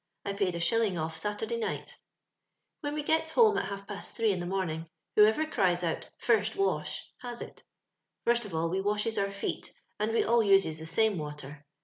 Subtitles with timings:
[0.25, 1.99] I paid a shilling otT Saturday night"
[2.81, 6.55] When we gets home at half past three in the morning, whoever cries out' first
[6.55, 7.63] wash' has it
[8.25, 11.67] First of all we washes our feet, and we all uses the same water.